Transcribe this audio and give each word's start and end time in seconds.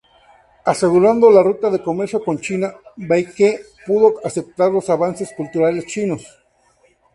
Asegurando 0.65 1.29
la 1.29 1.43
ruta 1.43 1.69
de 1.69 1.83
comercio 1.83 2.23
con 2.25 2.39
China, 2.39 2.73
Baekje 2.95 3.61
pudo 3.85 4.15
aceptar 4.25 4.71
los 4.71 4.89
avances 4.89 5.31
culturales 5.33 5.85
chinos. 5.85 6.25